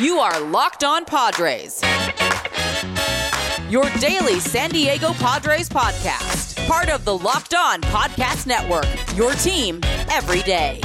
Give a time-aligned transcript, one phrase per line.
[0.00, 1.80] You are Locked On Padres.
[3.70, 6.66] Your daily San Diego Padres podcast.
[6.66, 8.88] Part of the Locked On Podcast Network.
[9.16, 9.78] Your team
[10.10, 10.80] every day.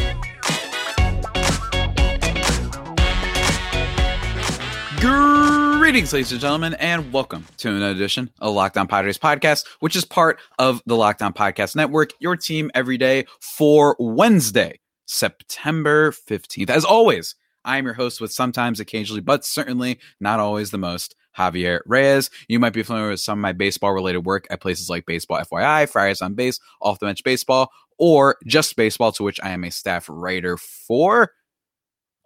[4.99, 9.95] Greetings, ladies and gentlemen, and welcome to another edition of Locked On Padres podcast, which
[9.95, 16.11] is part of the Locked On Podcast Network, your team every day for Wednesday, September
[16.11, 16.69] 15th.
[16.69, 17.33] As always,
[17.65, 22.29] I am your host with sometimes, occasionally, but certainly not always the most, Javier Reyes.
[22.47, 25.41] You might be familiar with some of my baseball related work at places like Baseball
[25.41, 29.63] FYI, Fridays on Base, Off the Bench Baseball, or Just Baseball, to which I am
[29.63, 31.33] a staff writer for.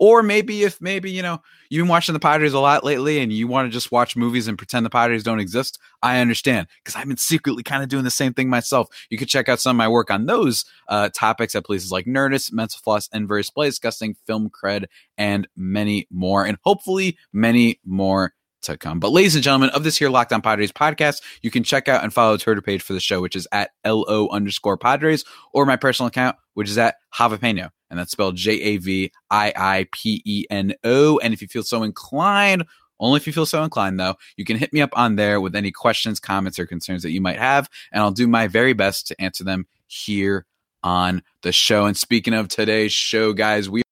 [0.03, 3.31] Or maybe if maybe, you know, you've been watching the Padres a lot lately and
[3.31, 6.97] you want to just watch movies and pretend the Padres don't exist, I understand because
[6.97, 8.89] I've been secretly kind of doing the same thing myself.
[9.09, 12.05] You can check out some of my work on those uh, topics at places like
[12.05, 17.79] Nerdist, Mental Floss, and Various Play, discussing film cred, and many more, and hopefully many
[17.85, 18.33] more
[18.63, 18.99] to come.
[18.99, 22.03] But ladies and gentlemen of this here Locked On Padres podcast, you can check out
[22.03, 25.65] and follow the Twitter page for the show, which is at LO underscore Padres, or
[25.65, 27.69] my personal account, which is at Javapeno.
[27.89, 31.19] And that's spelled J A V I I P E N O.
[31.19, 32.63] And if you feel so inclined,
[32.99, 35.55] only if you feel so inclined, though, you can hit me up on there with
[35.55, 37.69] any questions, comments, or concerns that you might have.
[37.91, 40.45] And I'll do my very best to answer them here
[40.83, 41.85] on the show.
[41.85, 43.83] And speaking of today's show, guys, we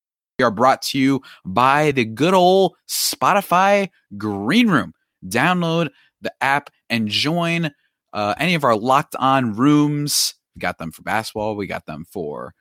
[0.41, 4.93] are brought to you by the good old Spotify Green Room.
[5.25, 5.89] Download
[6.21, 7.71] the app and join
[8.13, 10.35] uh, any of our locked on rooms.
[10.55, 12.53] We got them for basketball, we got them for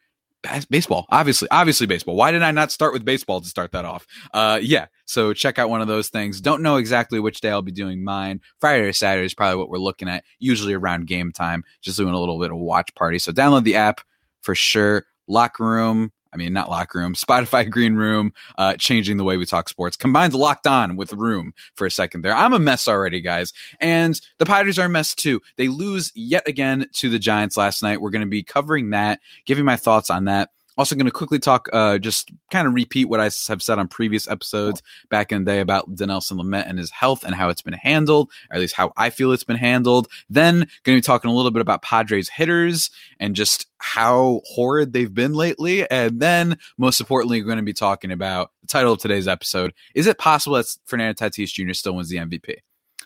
[0.43, 2.17] bas- baseball obviously obviously baseball.
[2.17, 4.07] Why did i not start with baseball to start that off?
[4.33, 6.41] Uh yeah so check out one of those things.
[6.41, 8.41] Don't know exactly which day i'll be doing mine.
[8.61, 12.15] Friday or saturday is probably what we're looking at usually around game time just doing
[12.15, 13.19] a little bit of watch party.
[13.19, 14.01] So download the app
[14.43, 15.07] for sure.
[15.29, 19.47] Locker room I mean, not locker room, Spotify Green Room, uh, changing the way we
[19.47, 19.97] talk sports.
[19.97, 22.35] Combines locked on with room for a second there.
[22.35, 23.53] I'm a mess already, guys.
[23.81, 25.41] And the Padres are a mess too.
[25.57, 28.01] They lose yet again to the Giants last night.
[28.01, 30.51] We're going to be covering that, giving my thoughts on that.
[30.81, 33.87] Also, going to quickly talk, uh, just kind of repeat what I have said on
[33.87, 37.61] previous episodes back in the day about Dinelson Lamet and his health and how it's
[37.61, 40.09] been handled, or at least how I feel it's been handled.
[40.31, 44.95] Then, going to be talking a little bit about Padres hitters and just how horrid
[44.95, 45.87] they've been lately.
[45.91, 49.75] And then, most importantly, we're going to be talking about the title of today's episode
[49.95, 51.75] Is it possible that Fernando Tatis Jr.
[51.75, 52.55] still wins the MVP?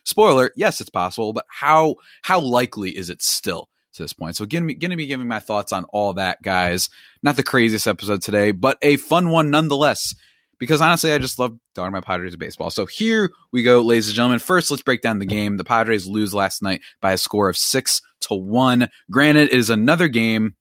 [0.04, 3.68] Spoiler, yes, it's possible, but how how likely is it still?
[3.94, 4.37] To this point.
[4.37, 6.88] So going to be giving my thoughts on all that, guys.
[7.22, 10.15] Not the craziest episode today, but a fun one nonetheless.
[10.59, 12.71] Because honestly, I just love talking about Padres baseball.
[12.71, 14.38] So here we go, ladies and gentlemen.
[14.38, 15.56] First, let's break down the game.
[15.56, 18.88] The Padres lose last night by a score of six to one.
[19.10, 20.54] Granted, it is another game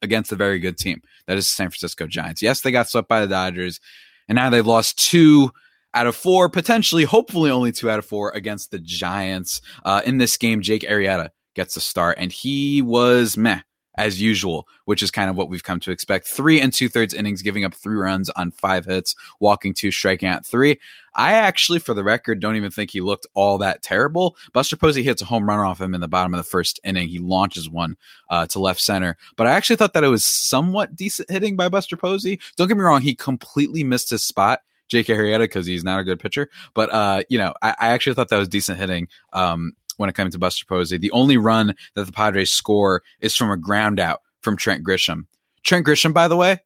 [0.00, 1.02] against a very good team.
[1.26, 2.40] That is the San Francisco Giants.
[2.40, 3.80] Yes, they got swept by the Dodgers,
[4.28, 5.50] and now they've lost two
[5.92, 9.60] out of four, potentially, hopefully only two out of four against the Giants.
[9.84, 13.62] Uh, in this game, Jake Arrieta gets a start, and he was meh
[13.96, 16.28] as usual, which is kind of what we've come to expect.
[16.28, 20.28] Three and two thirds innings, giving up three runs on five hits, walking two, striking
[20.28, 20.78] out three.
[21.16, 24.36] I actually, for the record, don't even think he looked all that terrible.
[24.52, 27.08] Buster Posey hits a home run off him in the bottom of the first inning.
[27.08, 27.96] He launches one
[28.30, 31.68] uh, to left center, but I actually thought that it was somewhat decent hitting by
[31.68, 32.38] Buster Posey.
[32.56, 34.60] Don't get me wrong, he completely missed his spot.
[34.86, 38.14] Jake Arrieta because he's not a good pitcher, but uh, you know, I, I, actually
[38.14, 39.06] thought that was decent hitting.
[39.34, 40.96] Um, when it comes to Buster Posey.
[40.96, 45.26] The only run that the Padres score is from a ground out from Trent Grisham.
[45.62, 46.58] Trent Grisham, by the way,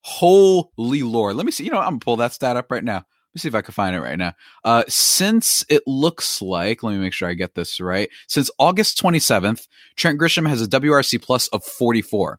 [0.00, 1.36] holy lord.
[1.36, 1.64] Let me see.
[1.64, 2.94] You know, I'm gonna pull that stat up right now.
[2.96, 4.32] Let me see if I can find it right now.
[4.64, 8.08] Uh, since it looks like, let me make sure I get this right.
[8.28, 12.38] Since August 27th, Trent Grisham has a WRC plus of 44.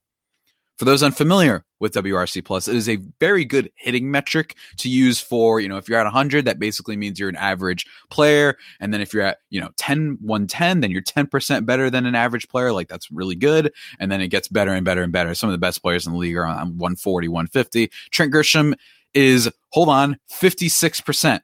[0.77, 5.19] For those unfamiliar with WRC plus, it is a very good hitting metric to use
[5.19, 8.57] for, you know, if you're at 100, that basically means you're an average player.
[8.79, 12.13] And then if you're at, you know, 10, 110, then you're 10% better than an
[12.13, 12.71] average player.
[12.71, 13.73] Like that's really good.
[13.99, 15.33] And then it gets better and better and better.
[15.33, 17.89] Some of the best players in the league are on 140, 150.
[18.11, 18.75] Trent Grisham
[19.15, 21.39] is, hold on, 56%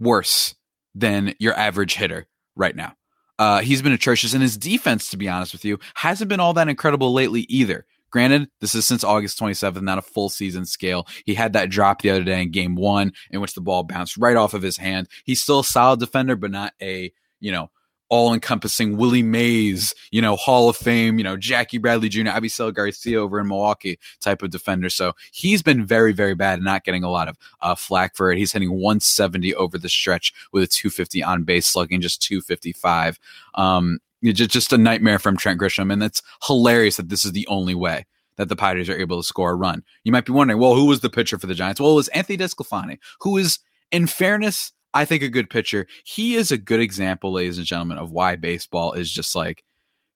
[0.00, 0.54] worse
[0.94, 2.26] than your average hitter
[2.56, 2.94] right now.
[3.38, 6.52] Uh, he's been atrocious, and his defense, to be honest with you, hasn't been all
[6.52, 7.84] that incredible lately either.
[8.12, 11.08] Granted, this is since August 27th, not a full season scale.
[11.24, 14.18] He had that drop the other day in game one, in which the ball bounced
[14.18, 15.08] right off of his hand.
[15.24, 17.10] He's still a solid defender, but not a,
[17.40, 17.70] you know,
[18.10, 22.74] all encompassing Willie Mays, you know, Hall of Fame, you know, Jackie Bradley Jr., Avisail
[22.74, 24.90] Garcia over in Milwaukee type of defender.
[24.90, 28.30] So he's been very, very bad and not getting a lot of uh, flack for
[28.30, 28.36] it.
[28.36, 33.18] He's hitting 170 over the stretch with a 250 on base, slugging just 255.
[33.54, 35.92] Um, just, just a nightmare from Trent Grisham.
[35.92, 39.26] And it's hilarious that this is the only way that the Padres are able to
[39.26, 39.82] score a run.
[40.04, 41.80] You might be wondering, well, who was the pitcher for the Giants?
[41.80, 43.58] Well, it was Anthony DeSclafani, who is,
[43.90, 45.86] in fairness, I think a good pitcher.
[46.04, 49.64] He is a good example, ladies and gentlemen, of why baseball is just like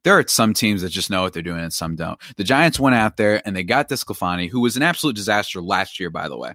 [0.05, 2.21] there are some teams that just know what they're doing and some don't.
[2.37, 5.99] The Giants went out there and they got DeSclafani, who was an absolute disaster last
[5.99, 6.55] year, by the way.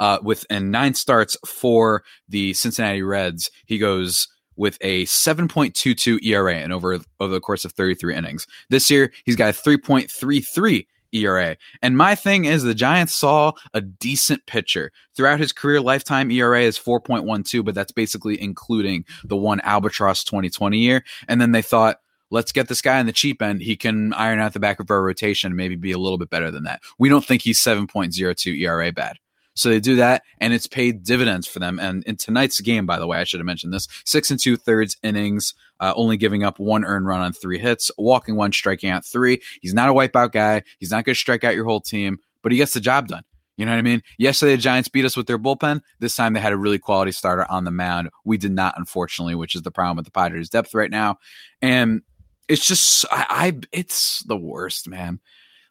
[0.00, 4.28] Uh, with and nine starts for the Cincinnati Reds, he goes
[4.62, 8.46] with a 7.22 ERA and over over the course of 33 innings.
[8.70, 11.56] This year, he's got a 3.33 ERA.
[11.82, 14.92] And my thing is the Giants saw a decent pitcher.
[15.16, 20.78] Throughout his career lifetime ERA is 4.12, but that's basically including the one Albatross 2020
[20.78, 21.02] year.
[21.26, 21.96] And then they thought,
[22.30, 23.62] let's get this guy on the cheap end.
[23.62, 26.30] He can iron out the back of our rotation and maybe be a little bit
[26.30, 26.82] better than that.
[27.00, 29.18] We don't think he's 7.02 ERA bad.
[29.54, 31.78] So they do that, and it's paid dividends for them.
[31.78, 34.56] And in tonight's game, by the way, I should have mentioned this: six and two
[34.56, 38.90] thirds innings, uh, only giving up one earned run on three hits, walking one, striking
[38.90, 39.40] out three.
[39.60, 40.62] He's not a wipeout guy.
[40.78, 43.24] He's not going to strike out your whole team, but he gets the job done.
[43.58, 44.02] You know what I mean?
[44.18, 45.82] Yesterday, the Giants beat us with their bullpen.
[46.00, 48.08] This time, they had a really quality starter on the mound.
[48.24, 51.18] We did not, unfortunately, which is the problem with the Padres' depth right now.
[51.60, 52.00] And
[52.48, 55.20] it's just, I, I it's the worst, man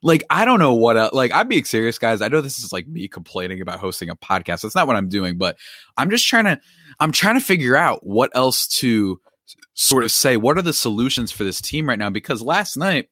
[0.03, 2.21] like I don't know what else, like I'm being serious guys.
[2.21, 4.61] I know this is like me complaining about hosting a podcast.
[4.61, 5.57] That's not what I'm doing, but
[5.97, 6.59] I'm just trying to
[6.99, 9.19] I'm trying to figure out what else to
[9.73, 13.09] sort of say what are the solutions for this team right now because last night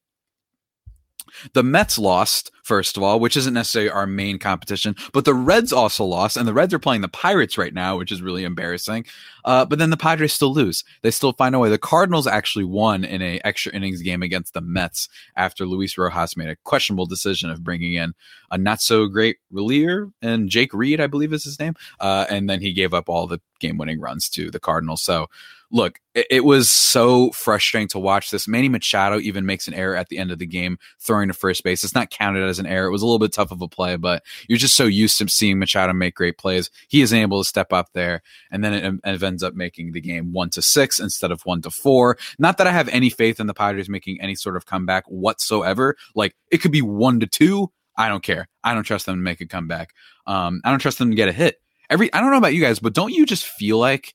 [1.54, 5.74] the Mets lost, first of all, which isn't necessarily our main competition, but the Reds
[5.74, 9.06] also lost, and the Reds are playing the Pirates right now, which is really embarrassing.
[9.46, 10.84] Uh, but then the Padres still lose.
[11.02, 11.70] They still find a way.
[11.70, 16.38] The Cardinals actually won in a extra innings game against the Mets after Luis Rojas
[16.38, 18.14] made a questionable decision of bringing in
[18.52, 22.50] a not so great reliever and Jake Reed, I believe is his name, uh, and
[22.50, 25.02] then he gave up all the game winning runs to the Cardinals.
[25.02, 25.28] So
[25.71, 28.48] look, it, it, was so frustrating to watch this.
[28.48, 31.63] Manny Machado even makes an error at the end of the game, throwing to first
[31.63, 31.83] base.
[31.83, 32.88] It's not counted as an error.
[32.88, 35.27] It was a little bit tough of a play, but you're just so used to
[35.30, 36.69] seeing Machado make great plays.
[36.88, 38.21] He isn't able to step up there,
[38.51, 41.62] and then it, it ends up making the game one to six instead of one
[41.62, 42.18] to four.
[42.39, 45.95] Not that I have any faith in the Padres making any sort of comeback whatsoever.
[46.16, 47.71] Like it could be one to two.
[47.95, 48.48] I don't care.
[48.63, 49.94] I don't trust them to make a comeback.
[50.25, 51.57] Um, I don't trust them to get a hit.
[51.89, 54.13] Every I don't know about you guys, but don't you just feel like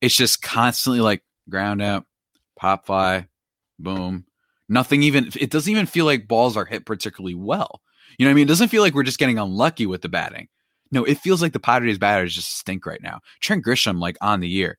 [0.00, 2.04] it's just constantly like ground out,
[2.56, 3.28] pop fly,
[3.78, 4.26] boom.
[4.68, 7.80] Nothing even, it doesn't even feel like balls are hit particularly well.
[8.18, 8.46] You know what I mean?
[8.46, 10.48] It doesn't feel like we're just getting unlucky with the batting.
[10.90, 13.20] No, it feels like the Padres batters just stink right now.
[13.40, 14.78] Trent Grisham, like on the year.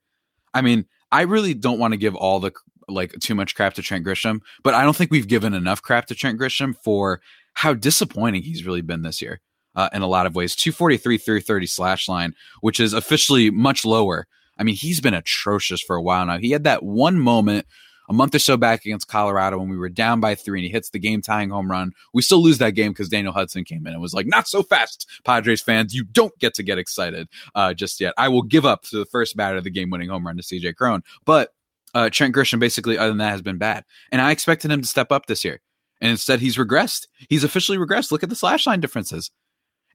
[0.53, 2.51] I mean, I really don't want to give all the
[2.87, 6.05] like too much crap to Trent Grisham, but I don't think we've given enough crap
[6.07, 7.21] to Trent Grisham for
[7.53, 9.41] how disappointing he's really been this year.
[9.75, 14.25] Uh, in a lot of ways, 243, 330 slash line, which is officially much lower
[14.59, 16.37] I mean, he's been atrocious for a while now.
[16.37, 17.67] He had that one moment
[18.09, 20.71] a month or so back against Colorado when we were down by three and he
[20.71, 21.93] hits the game tying home run.
[22.13, 24.63] We still lose that game because Daniel Hudson came in and was like, not so
[24.63, 25.93] fast, Padres fans.
[25.93, 28.13] You don't get to get excited uh, just yet.
[28.17, 30.43] I will give up to the first batter of the game winning home run to
[30.43, 31.03] CJ Cron.
[31.25, 31.53] But
[31.93, 33.83] uh, Trent Grisham, basically, other than that, has been bad.
[34.11, 35.61] And I expected him to step up this year.
[35.99, 37.07] And instead, he's regressed.
[37.29, 38.11] He's officially regressed.
[38.11, 39.31] Look at the slash line differences.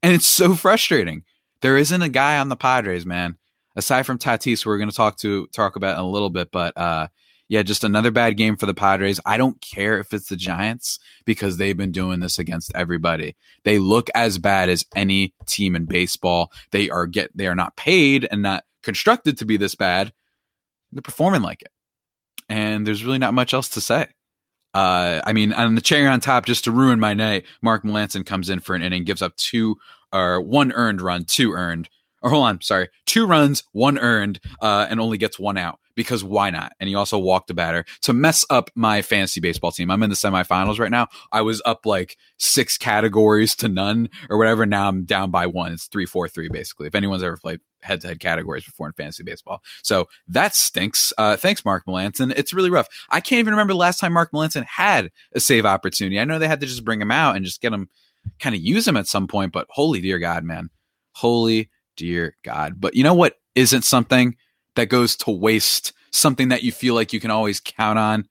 [0.03, 1.23] And it's so frustrating.
[1.61, 3.39] There isn't a guy on the Padres, man,
[3.77, 6.77] aside from Tatis, we're going to talk to talk about in a little bit, but
[6.77, 7.09] uh,
[7.49, 9.21] yeah, just another bad game for the Padres.
[9.27, 13.37] I don't care if it's the Giants because they've been doing this against everybody.
[13.65, 16.51] They look as bad as any team in baseball.
[16.71, 20.13] They are get they are not paid and not constructed to be this bad.
[20.93, 21.73] They're performing like it,
[22.49, 24.07] and there's really not much else to say.
[24.75, 28.25] Uh, I mean, on the cherry on top, just to ruin my night, Mark Melancon
[28.25, 29.77] comes in for an inning, gives up two
[30.13, 31.91] or one earned run, two earned,
[32.23, 36.25] or hold on, sorry, two runs, one earned, uh, and only gets one out because
[36.25, 36.73] why not?
[36.81, 39.91] And he also walked a batter to mess up my fantasy baseball team.
[39.91, 41.09] I'm in the semifinals right now.
[41.31, 44.65] I was up like six categories to none or whatever.
[44.67, 45.73] Now I'm down by one.
[45.73, 46.87] It's three, four, three, basically.
[46.87, 49.61] If anyone's ever played head to head categories before in fantasy baseball.
[49.83, 51.13] So that stinks.
[51.19, 52.33] Uh, thanks, Mark Melancon.
[52.37, 52.89] It's really rough.
[53.11, 56.21] I can't even remember the last time Mark Melancon had a save opportunity.
[56.21, 57.89] I know they had to just bring him out and just get him,
[58.39, 60.71] kind of use him at some point, but holy dear God, man.
[61.15, 62.81] Holy dear God.
[62.81, 64.37] But you know what isn't something
[64.77, 68.27] that goes to waste, something that you feel like you can always count on?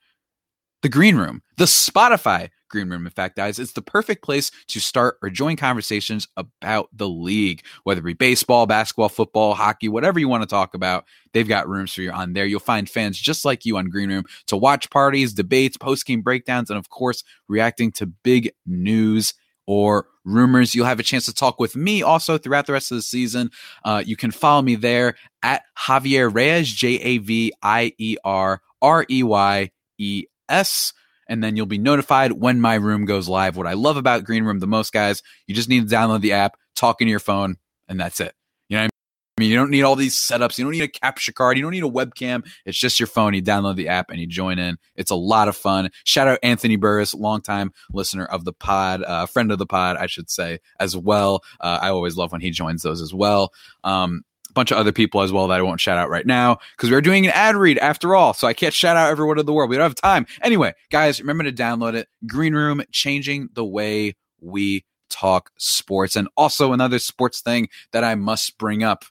[0.81, 3.05] The green room, the Spotify green room.
[3.05, 7.63] In fact, guys, it's the perfect place to start or join conversations about the league,
[7.83, 11.05] whether it be baseball, basketball, football, hockey, whatever you want to talk about.
[11.33, 12.45] They've got rooms for you on there.
[12.45, 16.21] You'll find fans just like you on Green Room to watch parties, debates, post game
[16.21, 19.33] breakdowns, and of course, reacting to big news
[19.67, 20.75] or rumors.
[20.75, 23.51] You'll have a chance to talk with me also throughout the rest of the season.
[23.83, 28.61] Uh, you can follow me there at Javier Reyes, J A V I E R
[28.81, 30.93] R E Y E S.
[31.27, 33.55] and then you'll be notified when my room goes live.
[33.55, 36.33] What I love about Green Room the most, guys, you just need to download the
[36.33, 37.55] app, talk into your phone,
[37.87, 38.33] and that's it.
[38.67, 38.91] You know what
[39.30, 39.49] I mean?
[39.49, 40.57] You don't need all these setups.
[40.57, 41.57] You don't need a capture card.
[41.57, 42.45] You don't need a webcam.
[42.65, 43.33] It's just your phone.
[43.33, 44.77] You download the app and you join in.
[44.95, 45.89] It's a lot of fun.
[46.03, 50.07] Shout out Anthony Burris, longtime listener of the pod, uh, friend of the pod, I
[50.07, 51.41] should say, as well.
[51.59, 53.51] Uh, I always love when he joins those as well.
[53.83, 56.57] Um, a bunch of other people as well that I won't shout out right now
[56.75, 58.33] because we're doing an ad read after all.
[58.33, 59.69] So I can't shout out everyone in the world.
[59.69, 60.27] We don't have time.
[60.41, 62.09] Anyway, guys, remember to download it.
[62.27, 66.15] Green Room, changing the way we talk sports.
[66.15, 69.05] And also another sports thing that I must bring up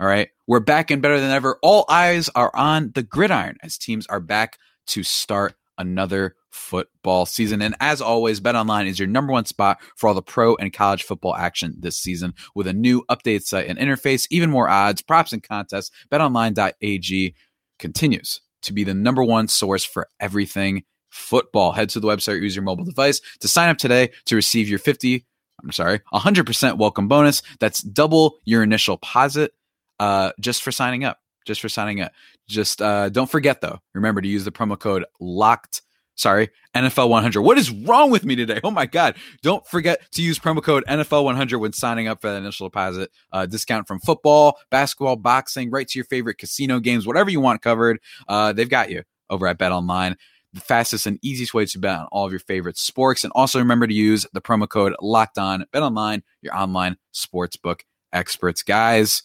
[0.00, 0.30] all right.
[0.46, 1.58] We're back and better than ever.
[1.62, 7.60] All eyes are on the gridiron as teams are back to start another football season.
[7.60, 11.02] And as always, BetOnline is your number one spot for all the pro and college
[11.02, 15.34] football action this season with a new update site and interface, even more odds, props,
[15.34, 15.90] and contests.
[16.10, 17.34] BetOnline.ag
[17.78, 21.72] continues to be the number one source for everything football.
[21.72, 24.78] Head to the website, use your mobile device to sign up today to receive your
[24.78, 25.26] 50,
[25.62, 27.42] I'm sorry, 100% welcome bonus.
[27.58, 29.52] That's double your initial deposit
[30.00, 31.18] uh, just for signing up.
[31.46, 32.12] Just for signing up.
[32.48, 33.78] Just uh, don't forget though.
[33.94, 35.82] Remember to use the promo code locked.
[36.16, 37.40] Sorry, NFL 100.
[37.40, 38.60] What is wrong with me today?
[38.62, 39.14] Oh my God.
[39.42, 43.10] Don't forget to use promo code NFL 100 when signing up for that initial deposit.
[43.32, 47.62] Uh, discount from football, basketball, boxing, right to your favorite casino games, whatever you want
[47.62, 48.00] covered.
[48.28, 50.16] Uh, they've got you over at Bet Online
[50.52, 53.22] the fastest and easiest way to bet on all of your favorite sports.
[53.22, 57.82] And also remember to use the promo code locked on bet online, your online sportsbook
[58.12, 58.62] experts.
[58.62, 59.22] Guys,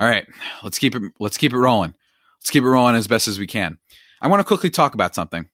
[0.00, 0.26] all right,
[0.62, 1.94] let's keep it let's keep it rolling.
[2.40, 3.78] Let's keep it rolling as best as we can.
[4.22, 5.48] I want to quickly talk about something.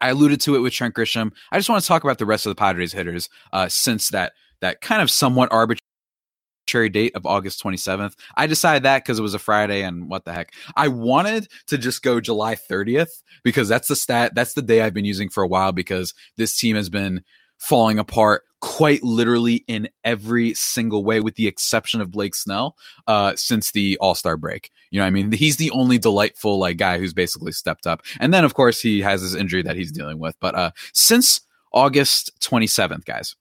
[0.00, 1.32] I alluded to it with Trent Grisham.
[1.50, 4.34] I just want to talk about the rest of the Padres hitters uh, since that
[4.60, 8.14] that kind of somewhat arbitrary date of August 27th.
[8.36, 10.52] I decided that because it was a Friday and what the heck.
[10.76, 14.94] I wanted to just go July 30th because that's the stat, that's the day I've
[14.94, 17.24] been using for a while because this team has been
[17.56, 23.34] falling apart quite literally in every single way, with the exception of Blake Snell, uh,
[23.36, 24.70] since the All Star break.
[24.90, 28.02] You know, I mean, he's the only delightful like guy who's basically stepped up.
[28.20, 30.36] And then, of course, he has his injury that he's dealing with.
[30.40, 31.40] But uh, since
[31.72, 33.36] August 27th, guys,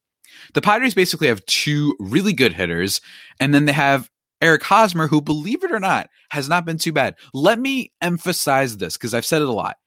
[0.54, 3.02] the Padres basically have two really good hitters,
[3.40, 4.10] and then they have
[4.42, 7.16] Eric Hosmer, who, believe it or not, has not been too bad.
[7.34, 9.78] Let me emphasize this because I've said it a lot.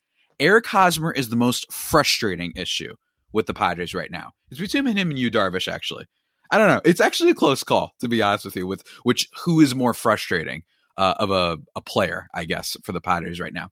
[0.40, 2.94] Eric Hosmer is the most frustrating issue
[3.32, 4.32] with the Padres right now.
[4.50, 6.06] It's between him and Yu, Darvish, actually.
[6.50, 6.80] I don't know.
[6.84, 9.94] It's actually a close call, to be honest with you, with which who is more
[9.94, 10.64] frustrating
[10.96, 13.70] uh, of a, a player, I guess, for the Padres right now.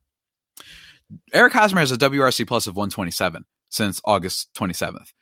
[1.33, 5.12] Eric Hosmer has a WRC plus of 127 since August 27th.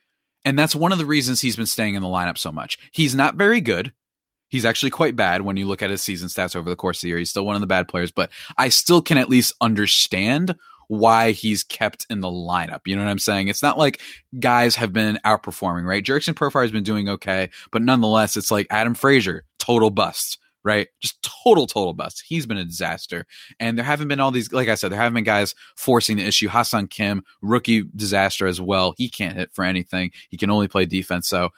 [0.45, 2.79] And that's one of the reasons he's been staying in the lineup so much.
[2.93, 3.93] He's not very good.
[4.49, 7.03] He's actually quite bad when you look at his season stats over the course of
[7.03, 7.19] the year.
[7.19, 10.55] He's still one of the bad players, but I still can at least understand
[10.89, 12.81] why he's kept in the lineup.
[12.87, 13.49] You know what I'm saying?
[13.49, 14.01] It's not like
[14.39, 16.05] guys have been outperforming, right?
[16.05, 20.89] Jurickson Profar has been doing okay, but nonetheless, it's like Adam Frazier, total bust, right?
[21.01, 22.25] Just total, total bust.
[22.27, 23.25] He's been a disaster.
[23.61, 26.27] And there haven't been all these, like I said, there haven't been guys forcing the
[26.27, 26.49] issue.
[26.49, 28.95] Ha-Seong Kim, rookie disaster as well.
[28.97, 30.11] He can't hit for anything.
[30.29, 31.29] He can only play defense.
[31.29, 31.51] So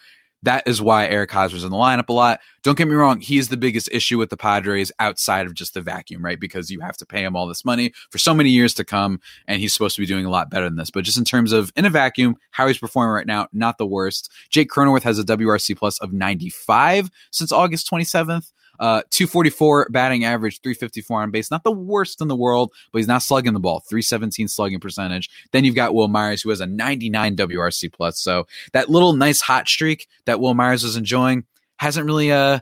[0.43, 2.41] that is why Eric Hosmer's in the lineup a lot.
[2.63, 5.75] Don't get me wrong, he is the biggest issue with the Padres outside of just
[5.75, 6.39] the vacuum, right?
[6.39, 9.21] Because you have to pay him all this money for so many years to come,
[9.47, 10.91] and he's supposed to be doing a lot better than this.
[10.91, 13.87] But just in terms of in a vacuum, how he's performing right now, not the
[13.87, 14.31] worst.
[14.51, 18.53] Jake Cronenworth has a WRC plus of 95 since August 27th.
[18.79, 21.51] Uh, 244 batting average, 354 on base.
[21.51, 23.81] Not the worst in the world, but he's not slugging the ball.
[23.89, 25.29] 317 slugging percentage.
[25.53, 28.21] Then you've got Wil Myers, who has a 99 WRC plus.
[28.21, 31.45] So that little nice hot streak that Wil Myers was enjoying
[31.79, 32.61] hasn't really uh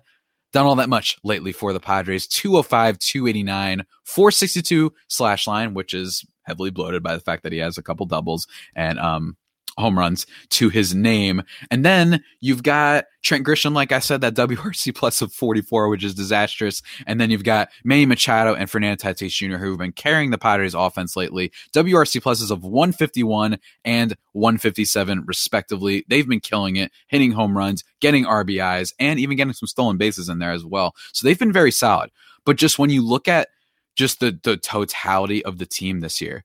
[0.52, 2.26] done all that much lately for the Padres.
[2.26, 7.76] 205, 289, 462 slash line, which is heavily bloated by the fact that he has
[7.76, 9.36] a couple doubles and um
[9.78, 11.42] home runs to his name.
[11.70, 16.04] And then you've got Trent Grisham, like I said, that WRC plus of 44, which
[16.04, 16.82] is disastrous.
[17.06, 20.38] And then you've got Manny Machado and Fernando Tatis Jr., who have been carrying the
[20.38, 21.52] Padres offense lately.
[21.74, 26.04] WRC pluses of 151 and 157, respectively.
[26.08, 30.28] They've been killing it, hitting home runs, getting RBIs, and even getting some stolen bases
[30.28, 30.94] in there as well.
[31.12, 32.10] So they've been very solid.
[32.44, 33.48] But just when you look at
[33.94, 36.44] just the, the totality of the team this year,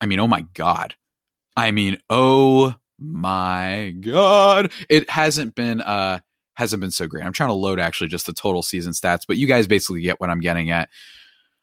[0.00, 0.94] I mean, oh my God
[1.56, 6.20] I mean, oh my god, it hasn't been uh
[6.54, 7.24] hasn't been so great.
[7.24, 10.20] I'm trying to load actually just the total season stats, but you guys basically get
[10.20, 10.88] what I'm getting at.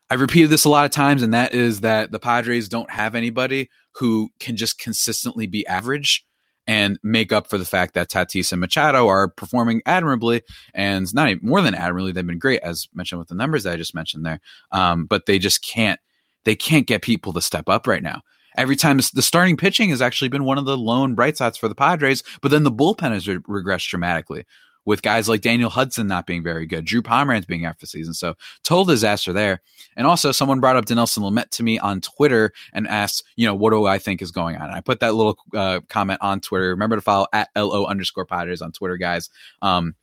[0.09, 3.15] I've repeated this a lot of times, and that is that the Padres don't have
[3.15, 6.25] anybody who can just consistently be average
[6.67, 11.29] and make up for the fact that Tatis and Machado are performing admirably and not
[11.29, 12.11] even, more than admirably.
[12.11, 14.39] They've been great, as mentioned with the numbers that I just mentioned there.
[14.71, 15.99] Um, but they just can't
[16.45, 18.21] they can't get people to step up right now.
[18.57, 21.67] Every time the starting pitching has actually been one of the lone bright spots for
[21.67, 24.45] the Padres, but then the bullpen has re- regressed dramatically
[24.85, 27.87] with guys like Daniel Hudson not being very good, Drew Pomeranz being out for the
[27.87, 28.13] season.
[28.13, 29.61] So total disaster there.
[29.95, 33.55] And also someone brought up Dinelson Lamet to me on Twitter and asked, you know,
[33.55, 34.63] what do I think is going on?
[34.63, 36.69] And I put that little uh, comment on Twitter.
[36.69, 39.29] Remember to follow at LO underscore Padres on Twitter, guys.
[39.61, 39.95] Um,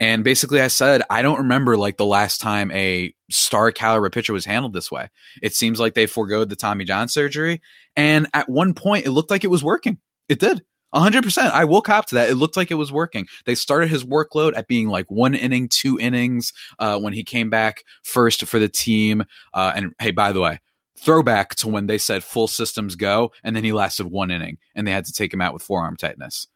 [0.00, 4.32] and basically, I said, I don't remember like the last time a star caliber pitcher
[4.32, 5.08] was handled this way.
[5.40, 7.62] It seems like they foregoed the Tommy John surgery.
[7.96, 9.98] And at one point, it looked like it was working.
[10.28, 10.62] It did.
[10.94, 11.50] 100%.
[11.50, 12.30] I will cop to that.
[12.30, 13.26] It looked like it was working.
[13.46, 17.50] They started his workload at being like one inning, two innings uh, when he came
[17.50, 19.24] back first for the team.
[19.52, 20.60] Uh, and hey, by the way,
[20.98, 24.86] throwback to when they said full systems go, and then he lasted one inning and
[24.86, 26.46] they had to take him out with forearm tightness.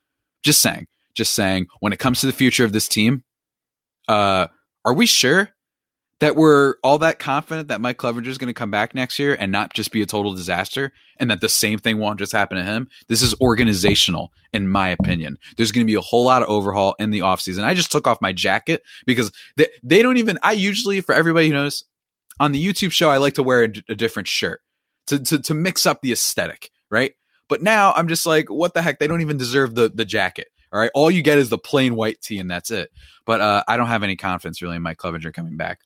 [0.42, 0.86] Just saying.
[1.14, 1.66] Just saying.
[1.80, 3.24] When it comes to the future of this team,
[4.08, 4.48] uh,
[4.84, 5.50] are we sure
[6.20, 9.36] that we're all that confident that Mike Clevinger is going to come back next year
[9.38, 12.56] and not just be a total disaster and that the same thing won't just happen
[12.58, 12.88] to him?
[13.08, 15.38] This is organizational, in my opinion.
[15.56, 17.62] There's going to be a whole lot of overhaul in the offseason.
[17.62, 21.48] I just took off my jacket because they, they don't even, I usually, for everybody
[21.48, 21.84] who knows,
[22.40, 24.60] on the YouTube show, I like to wear a, a different shirt
[25.06, 27.12] to, to, to mix up the aesthetic, right?
[27.48, 28.98] But now I'm just like, what the heck?
[28.98, 30.48] They don't even deserve the, the jacket.
[30.72, 30.90] All right.
[30.94, 32.90] All you get is the plain white tee, and that's it.
[33.24, 35.80] But uh, I don't have any confidence really in Mike Clevinger coming back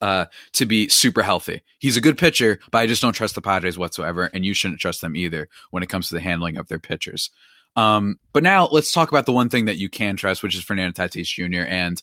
[0.00, 1.62] uh, to be super healthy.
[1.78, 4.80] He's a good pitcher, but I just don't trust the Padres whatsoever, and you shouldn't
[4.80, 7.30] trust them either when it comes to the handling of their pitchers.
[7.76, 10.62] Um, but now let's talk about the one thing that you can trust, which is
[10.62, 11.66] Fernando Tatis Jr.
[11.68, 12.02] And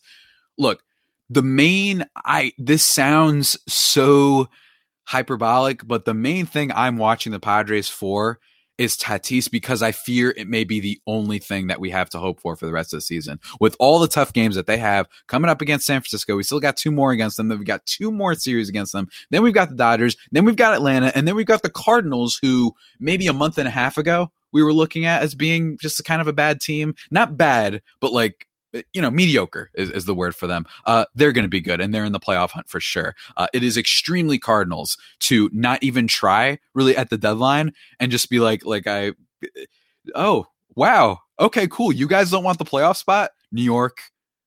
[0.58, 0.82] look,
[1.30, 4.48] the main I this sounds so
[5.04, 8.38] hyperbolic, but the main thing I'm watching the Padres for
[8.82, 12.18] is Tatis because I fear it may be the only thing that we have to
[12.18, 13.38] hope for for the rest of the season.
[13.60, 16.58] With all the tough games that they have coming up against San Francisco, we still
[16.58, 17.46] got two more against them.
[17.46, 19.08] Then we've got two more series against them.
[19.30, 20.16] Then we've got the Dodgers.
[20.32, 21.12] Then we've got Atlanta.
[21.14, 24.64] And then we've got the Cardinals, who maybe a month and a half ago we
[24.64, 26.94] were looking at as being just kind of a bad team.
[27.10, 28.48] Not bad, but like
[28.92, 30.66] you know, mediocre is, is the word for them.
[30.86, 33.14] Uh, they're going to be good and they're in the playoff hunt for sure.
[33.36, 38.30] Uh, it is extremely Cardinals to not even try really at the deadline and just
[38.30, 39.12] be like, like I,
[40.14, 41.92] oh wow, okay, cool.
[41.92, 43.98] You guys don't want the playoff spot, New York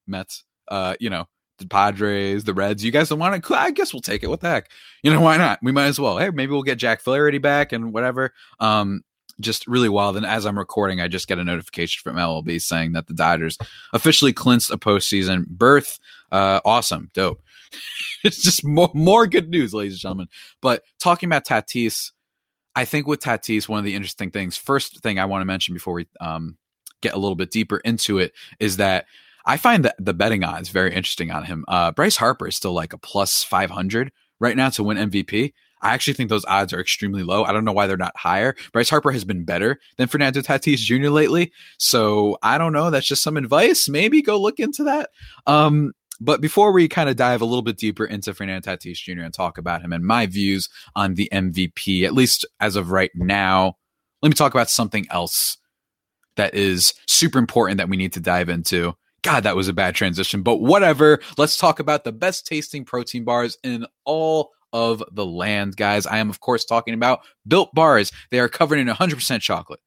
[0.07, 0.43] Mets.
[0.67, 1.27] Uh, you know,
[1.59, 2.83] the Padres, the Reds.
[2.83, 3.51] You guys don't want it?
[3.51, 4.27] I guess we'll take it.
[4.27, 4.69] What the heck?
[5.03, 5.59] You know, why not?
[5.61, 6.17] We might as well.
[6.17, 8.33] Hey, maybe we'll get Jack Flaherty back and whatever.
[8.59, 9.03] Um,
[9.39, 10.17] just really wild.
[10.17, 13.57] And as I'm recording, I just get a notification from MLB saying that the Dodgers
[13.93, 15.99] officially clinched a postseason berth.
[16.31, 17.41] Uh, awesome, dope.
[18.23, 20.27] it's just more more good news, ladies and gentlemen.
[20.61, 22.11] But talking about Tatis,
[22.75, 24.57] I think with Tatis, one of the interesting things.
[24.57, 26.57] First thing I want to mention before we um,
[27.01, 29.05] get a little bit deeper into it is that
[29.45, 31.65] I find that the betting odds very interesting on him.
[31.67, 35.53] Uh, Bryce Harper is still like a plus 500 right now to win MVP.
[35.81, 37.43] I actually think those odds are extremely low.
[37.43, 38.55] I don't know why they're not higher.
[38.73, 41.09] Bryce Harper has been better than Fernando Tatis Jr.
[41.09, 41.51] lately.
[41.77, 42.89] So I don't know.
[42.89, 43.87] That's just some advice.
[43.87, 45.09] Maybe go look into that.
[45.45, 49.21] Um, but before we kind of dive a little bit deeper into Fernando Tatis Jr.
[49.21, 53.11] and talk about him and my views on the MVP, at least as of right
[53.15, 53.75] now,
[54.21, 55.57] let me talk about something else
[56.35, 58.95] that is super important that we need to dive into.
[59.21, 61.19] God, that was a bad transition, but whatever.
[61.37, 66.05] Let's talk about the best tasting protein bars in all of the land, guys.
[66.05, 68.11] I am, of course, talking about built bars.
[68.29, 69.79] They are covered in 100% chocolate,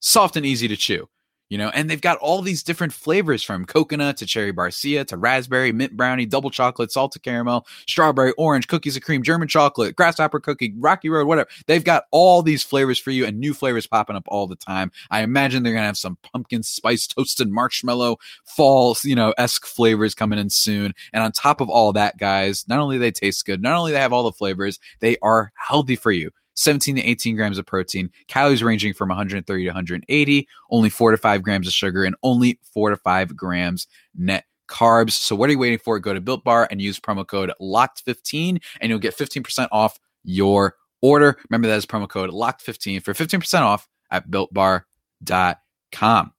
[0.00, 1.08] soft and easy to chew
[1.48, 5.16] you know, and they've got all these different flavors from coconut to cherry barcia to
[5.16, 10.40] raspberry, mint brownie, double chocolate, salted caramel, strawberry, orange, cookies and cream, German chocolate, grasshopper
[10.40, 11.48] cookie, rocky road, whatever.
[11.66, 14.90] They've got all these flavors for you and new flavors popping up all the time.
[15.10, 19.66] I imagine they're going to have some pumpkin spice toasted marshmallow fall, you know, esque
[19.66, 20.94] flavors coming in soon.
[21.12, 24.00] And on top of all that, guys, not only they taste good, not only they
[24.00, 26.30] have all the flavors, they are healthy for you.
[26.54, 31.16] 17 to 18 grams of protein, calories ranging from 130 to 180, only four to
[31.16, 35.12] five grams of sugar, and only four to five grams net carbs.
[35.12, 35.98] So what are you waiting for?
[35.98, 40.76] Go to Built Bar and use promo code LOCKED15 and you'll get 15% off your
[41.02, 41.38] order.
[41.50, 46.32] Remember that is promo code LOCKED15 for 15% off at builtbar.com.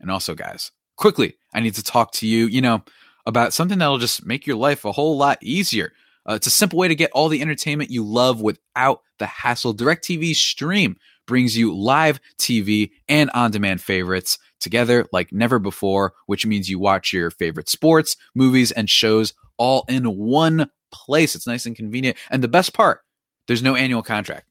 [0.00, 2.84] And also, guys, quickly, I need to talk to you, you know,
[3.26, 5.92] about something that'll just make your life a whole lot easier.
[6.28, 9.74] Uh, it's a simple way to get all the entertainment you love without the hassle.
[9.74, 16.44] DirecTV Stream brings you live TV and on demand favorites together like never before, which
[16.44, 21.34] means you watch your favorite sports, movies, and shows all in one place.
[21.34, 22.16] It's nice and convenient.
[22.30, 23.00] And the best part,
[23.46, 24.46] there's no annual contract.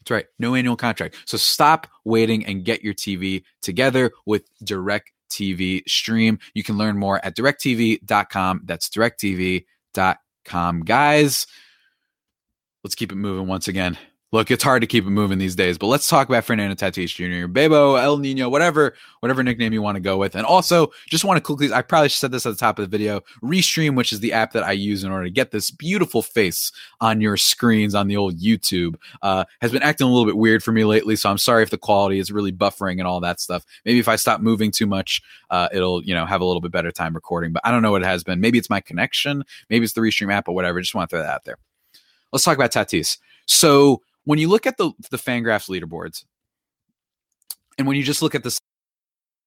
[0.00, 1.16] That's right, no annual contract.
[1.26, 6.38] So stop waiting and get your TV together with Direct TV Stream.
[6.54, 8.62] You can learn more at directv.com.
[8.64, 10.16] That's directv.com
[10.50, 11.46] Guys,
[12.82, 13.96] let's keep it moving once again.
[14.32, 17.14] Look, it's hard to keep it moving these days, but let's talk about Fernando Tatis
[17.14, 20.36] Jr., Bebo, El Nino, whatever, whatever nickname you want to go with.
[20.36, 22.96] And also, just want to quickly, I probably said this at the top of the
[22.96, 26.22] video, Restream, which is the app that I use in order to get this beautiful
[26.22, 30.36] face on your screens on the old YouTube, uh, has been acting a little bit
[30.36, 31.16] weird for me lately.
[31.16, 33.64] So I'm sorry if the quality is really buffering and all that stuff.
[33.84, 36.70] Maybe if I stop moving too much, uh, it'll, you know, have a little bit
[36.70, 38.40] better time recording, but I don't know what it has been.
[38.40, 39.44] Maybe it's my connection.
[39.68, 40.80] Maybe it's the Restream app or whatever.
[40.80, 41.56] Just want to throw that out there.
[42.32, 43.18] Let's talk about Tatis.
[43.46, 46.24] So, when you look at the the Fangraphs leaderboards,
[47.76, 48.56] and when you just look at the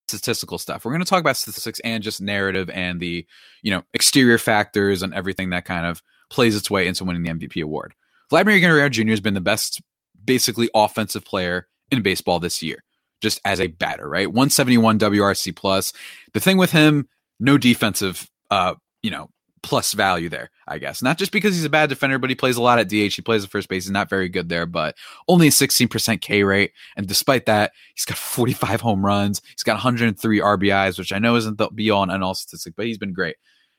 [0.10, 3.26] statistical stuff, we're going to talk about statistics and just narrative and the
[3.62, 7.30] you know exterior factors and everything that kind of plays its way into winning the
[7.30, 7.93] MVP award.
[8.30, 9.12] Vladimir Guerrero Jr.
[9.12, 9.82] has been the best,
[10.26, 12.84] basically offensive player in baseball this year,
[13.22, 14.10] just as a batter.
[14.10, 15.93] Right, 171 WRC plus.
[16.34, 17.08] The thing with him,
[17.39, 19.30] no defensive, uh, you know,
[19.63, 21.02] plus value there, I guess.
[21.02, 23.15] Not just because he's a bad defender, but he plays a lot at DH.
[23.15, 23.86] He plays at first base.
[23.86, 24.95] He's not very good there, but
[25.28, 26.73] only a 16% K rate.
[26.95, 29.41] And despite that, he's got 45 home runs.
[29.49, 32.86] He's got 103 RBIs, which I know isn't the be all and all statistic, but
[32.86, 33.38] he's been great.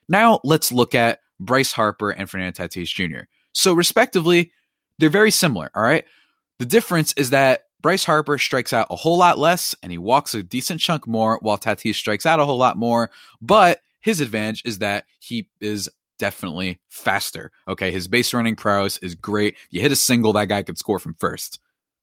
[0.09, 3.27] Now let's look at Bryce Harper and Fernando Tatis Jr.
[3.53, 4.53] So, respectively,
[4.99, 5.71] they're very similar.
[5.75, 6.05] All right.
[6.59, 10.35] The difference is that Bryce Harper strikes out a whole lot less and he walks
[10.35, 13.11] a decent chunk more, while Tatis strikes out a whole lot more.
[13.43, 15.89] But his advantage is that he is
[16.19, 17.51] definitely faster.
[17.67, 19.57] Okay, his base running prowess is great.
[19.71, 21.59] You hit a single, that guy could score from first.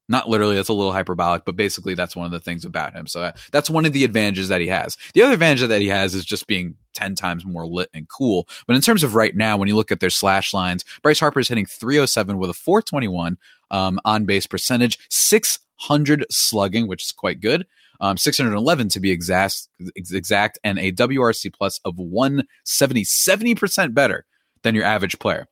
[0.10, 3.06] Not literally, that's a little hyperbolic, but basically that's one of the things about him.
[3.06, 4.98] So that's one of the advantages that he has.
[5.14, 8.50] The other advantage that he has is just being 10 times more lit and cool.
[8.66, 11.40] But in terms of right now, when you look at their slash lines, Bryce Harper
[11.40, 13.38] is hitting 307 with a 421
[13.70, 17.68] um, on base percentage, 600 slugging, which is quite good
[18.02, 24.26] um, 611 to be exact, exact, and a WRC plus of 170, 70% better
[24.64, 25.48] than your average player.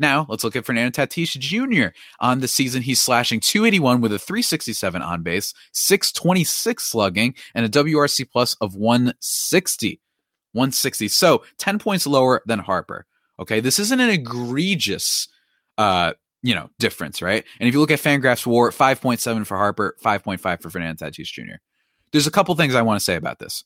[0.00, 1.94] Now, let's look at Fernando Tatis Jr.
[2.18, 7.68] On the season, he's slashing 281 with a 367 on base, 626 slugging, and a
[7.68, 10.00] WRC plus of 160.
[10.52, 11.08] 160.
[11.08, 13.06] So 10 points lower than Harper.
[13.38, 13.60] Okay.
[13.60, 15.28] This isn't an egregious,
[15.78, 17.44] uh, you know, difference, right?
[17.60, 21.60] And if you look at Fangraphs WAR, 5.7 for Harper, 5.5 for Fernando Tatis Jr.
[22.12, 23.64] There's a couple things I want to say about this.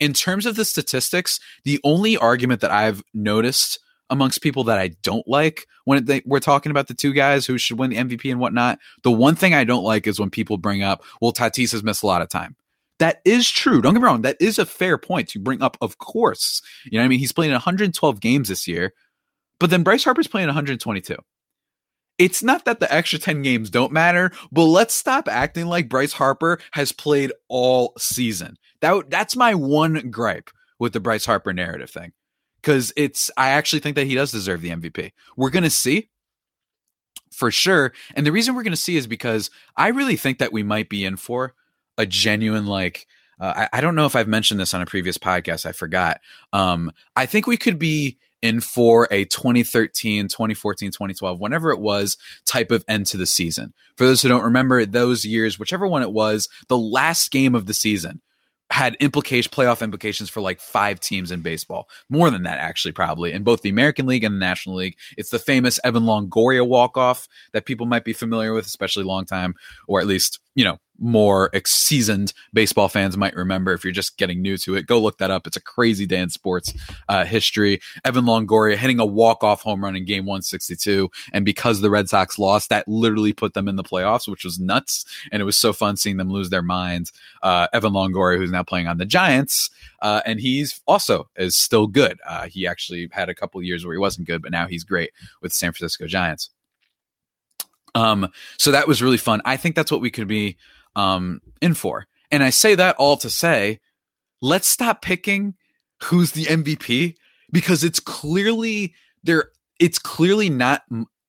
[0.00, 3.78] In terms of the statistics, the only argument that I've noticed
[4.10, 7.58] amongst people that I don't like when they, we're talking about the two guys who
[7.58, 10.58] should win the MVP and whatnot, the one thing I don't like is when people
[10.58, 12.56] bring up, well, Tatis has missed a lot of time.
[12.98, 13.82] That is true.
[13.82, 14.22] Don't get me wrong.
[14.22, 16.62] That is a fair point to bring up, of course.
[16.84, 17.18] You know what I mean?
[17.18, 18.92] He's playing 112 games this year,
[19.58, 21.16] but then Bryce Harper's playing 122
[22.18, 26.12] it's not that the extra 10 games don't matter, but let's stop acting like Bryce
[26.12, 28.56] Harper has played all season.
[28.80, 32.12] That that's my one gripe with the Bryce Harper narrative thing.
[32.62, 35.12] Cuz it's I actually think that he does deserve the MVP.
[35.36, 36.10] We're going to see
[37.32, 37.92] for sure.
[38.14, 40.88] And the reason we're going to see is because I really think that we might
[40.88, 41.54] be in for
[41.98, 43.06] a genuine like
[43.40, 45.66] uh, I, I, don't know if I've mentioned this on a previous podcast.
[45.66, 46.20] I forgot.
[46.52, 52.18] Um, I think we could be in for a 2013, 2014, 2012, whenever it was,
[52.44, 53.72] type of end to the season.
[53.96, 57.64] For those who don't remember those years, whichever one it was, the last game of
[57.64, 58.20] the season
[58.70, 63.30] had implication playoff implications for like five teams in baseball more than that actually probably
[63.30, 67.28] in both the american league and the national league it's the famous evan longoria walk-off
[67.52, 69.54] that people might be familiar with especially long time
[69.86, 74.40] or at least you know more seasoned baseball fans might remember if you're just getting
[74.40, 74.86] new to it.
[74.86, 75.46] Go look that up.
[75.46, 76.72] It's a crazy day in sports
[77.08, 77.80] uh, history.
[78.04, 81.10] Evan Longoria hitting a walk-off home run in game 162.
[81.32, 84.58] And because the Red Sox lost, that literally put them in the playoffs, which was
[84.58, 85.04] nuts.
[85.32, 87.12] And it was so fun seeing them lose their minds.
[87.42, 89.70] Uh, Evan Longoria, who's now playing on the Giants,
[90.02, 92.18] uh, and he's also is still good.
[92.26, 95.10] Uh, he actually had a couple years where he wasn't good, but now he's great
[95.40, 96.50] with San Francisco Giants.
[97.94, 98.28] Um,
[98.58, 99.40] so that was really fun.
[99.44, 100.56] I think that's what we could be
[100.96, 102.06] um, in for.
[102.30, 103.80] And I say that all to say,
[104.40, 105.54] let's stop picking
[106.04, 107.16] who's the MVP
[107.52, 109.50] because it's clearly there.
[109.80, 110.82] It's clearly not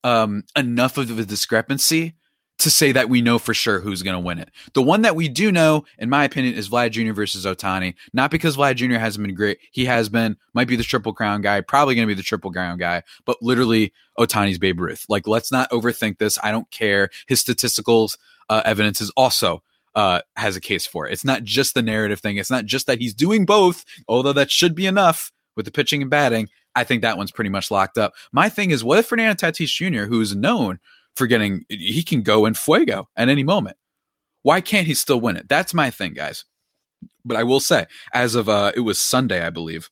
[0.03, 2.15] um, enough of a discrepancy
[2.57, 4.49] to say that we know for sure who's going to win it.
[4.73, 7.13] The one that we do know, in my opinion, is Vlad Jr.
[7.13, 7.95] versus Ohtani.
[8.13, 8.97] Not because Vlad Jr.
[8.97, 9.59] hasn't been great.
[9.71, 12.51] He has been, might be the triple crown guy, probably going to be the triple
[12.51, 15.05] crown guy, but literally Ohtani's Babe Ruth.
[15.09, 16.39] Like, let's not overthink this.
[16.41, 17.09] I don't care.
[17.27, 18.17] His statisticals
[18.49, 19.61] uh, evidence is also
[19.95, 21.13] uh, has a case for it.
[21.13, 22.37] It's not just the narrative thing.
[22.37, 26.01] It's not just that he's doing both, although that should be enough with the pitching
[26.01, 26.49] and batting.
[26.75, 28.13] I think that one's pretty much locked up.
[28.33, 30.79] My thing is, what if Fernando Tatis Jr., who is known
[31.15, 33.77] for getting, he can go in fuego at any moment.
[34.43, 35.49] Why can't he still win it?
[35.49, 36.45] That's my thing, guys.
[37.23, 39.89] But I will say, as of uh, it was Sunday, I believe.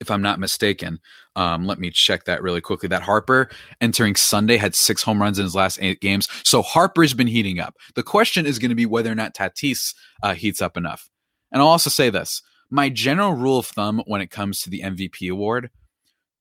[0.00, 0.98] if I'm not mistaken.
[1.36, 2.88] Um, let me check that really quickly.
[2.88, 6.28] That Harper entering Sunday had six home runs in his last eight games.
[6.42, 7.76] So Harper's been heating up.
[7.94, 11.08] The question is going to be whether or not Tatis uh, heats up enough.
[11.52, 14.80] And I'll also say this my general rule of thumb when it comes to the
[14.80, 15.70] MVP award,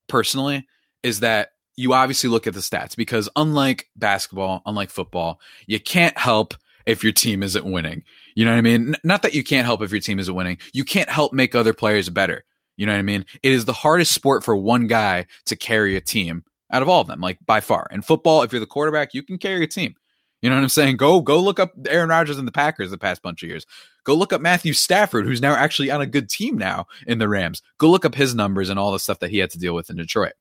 [0.08, 0.68] personally,
[1.04, 6.18] is that you obviously look at the stats because unlike basketball, unlike football, you can't
[6.18, 6.54] help
[6.86, 8.04] if your team isn't winning.
[8.36, 8.96] You know what I mean?
[9.06, 10.58] Not that you can't help if your team isn't winning.
[10.74, 12.44] You can't help make other players better.
[12.76, 13.26] You know what I mean?
[13.44, 17.00] It is the hardest sport for one guy to carry a team out of all
[17.00, 17.88] of them, like by far.
[17.92, 19.96] In football, if you're the quarterback, you can carry a team.
[20.42, 20.98] You know what I'm saying?
[20.98, 23.66] Go go look up Aaron Rodgers and the Packers the past bunch of years.
[24.04, 27.30] Go look up Matthew Stafford, who's now actually on a good team now in the
[27.30, 27.62] Rams.
[27.78, 29.90] Go look up his numbers and all the stuff that he had to deal with
[29.90, 30.34] in Detroit.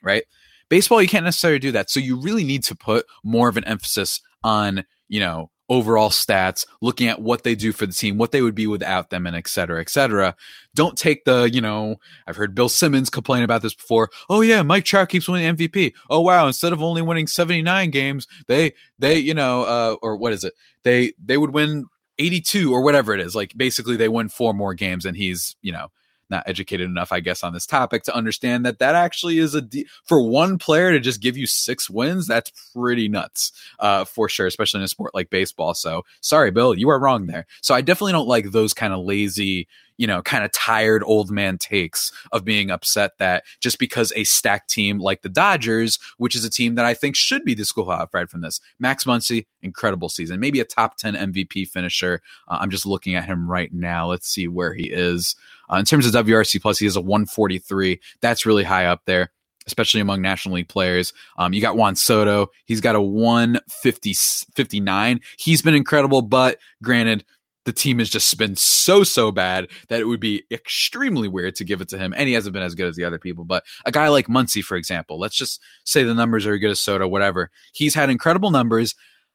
[0.00, 0.24] Right?
[0.68, 1.90] Baseball, you can't necessarily do that.
[1.90, 6.64] So you really need to put more of an emphasis on, you know, overall stats,
[6.80, 9.34] looking at what they do for the team, what they would be without them, and
[9.34, 10.34] et cetera, et cetera.
[10.74, 14.10] Don't take the, you know, I've heard Bill Simmons complain about this before.
[14.28, 15.92] Oh yeah, Mike Trout keeps winning MVP.
[16.08, 20.32] Oh wow, instead of only winning 79 games, they they, you know, uh, or what
[20.32, 20.54] is it?
[20.84, 21.86] They they would win
[22.18, 23.34] 82 or whatever it is.
[23.34, 25.88] Like basically they win four more games and he's, you know,
[26.30, 29.60] not educated enough, I guess, on this topic to understand that that actually is a
[29.60, 32.26] de- for one player to just give you six wins.
[32.26, 35.74] That's pretty nuts, uh, for sure, especially in a sport like baseball.
[35.74, 37.46] So sorry, Bill, you are wrong there.
[37.60, 41.30] So I definitely don't like those kind of lazy, you know, kind of tired old
[41.30, 46.34] man takes of being upset that just because a stacked team like the Dodgers, which
[46.34, 49.46] is a team that I think should be the school right from this, Max Muncy,
[49.62, 52.20] incredible season, maybe a top 10 MVP finisher.
[52.48, 54.08] Uh, I'm just looking at him right now.
[54.08, 55.36] Let's see where he is.
[55.70, 58.00] Uh, in terms of WRC plus, he is a 143.
[58.20, 59.30] That's really high up there
[59.66, 61.12] especially among National League players.
[61.38, 62.50] Um, you got Juan Soto.
[62.64, 64.14] He's got a 150,
[64.54, 65.20] 59.
[65.38, 67.24] He's been incredible, but granted,
[67.66, 71.64] the team has just been so so bad that it would be extremely weird to
[71.64, 72.14] give it to him.
[72.16, 74.64] And he hasn't been as good as the other people but a guy like Muncy
[74.64, 77.50] for example let's just say the numbers are good as Soto whatever.
[77.74, 78.94] He's had incredible numbers.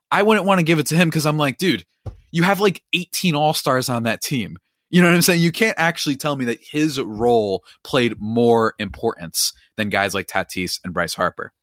[0.10, 1.86] I wouldn't want to give it to him because I'm like dude
[2.32, 4.58] you have like 18 all-stars on that team.
[4.90, 5.42] You know what I'm saying?
[5.42, 10.80] You can't actually tell me that his role played more importance than guys like Tatis
[10.84, 11.54] and Bryce Harper.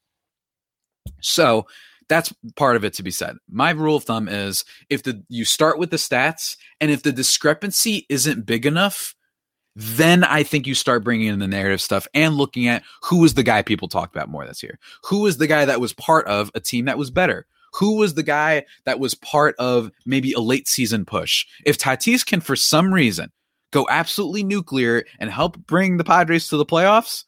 [1.21, 1.67] So
[2.09, 3.37] that's part of it to be said.
[3.49, 7.11] My rule of thumb is if the you start with the stats and if the
[7.11, 9.15] discrepancy isn't big enough,
[9.75, 13.35] then I think you start bringing in the narrative stuff and looking at who was
[13.35, 14.79] the guy people talked about more this year.
[15.05, 17.45] Who was the guy that was part of a team that was better?
[17.73, 21.45] Who was the guy that was part of maybe a late season push?
[21.65, 23.31] If Tatis can, for some reason,
[23.71, 27.25] go absolutely nuclear and help bring the Padres to the playoffs,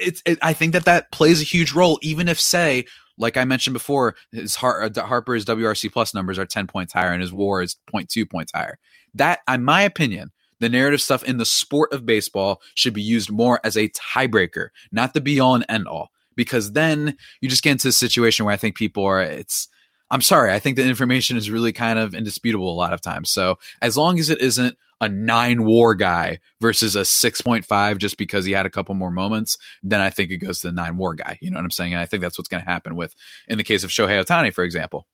[0.00, 2.86] it's it, I think that that plays a huge role, even if say,
[3.18, 7.12] like I mentioned before, his Har- uh, Harper's WRC plus numbers are ten points higher
[7.12, 8.78] and his WAR is 0.2 points higher.
[9.14, 13.30] That, in my opinion, the narrative stuff in the sport of baseball should be used
[13.30, 16.10] more as a tiebreaker, not the be all and end all.
[16.36, 19.68] Because then you just get into a situation where I think people are it's
[20.10, 23.30] I'm sorry, I think the information is really kind of indisputable a lot of times.
[23.30, 28.44] So as long as it isn't a nine war guy versus a 6.5 just because
[28.44, 31.14] he had a couple more moments, then I think it goes to the nine war
[31.14, 31.38] guy.
[31.40, 31.94] You know what I'm saying?
[31.94, 33.14] And I think that's what's going to happen with,
[33.48, 35.06] in the case of Shohei Ohtani, for example.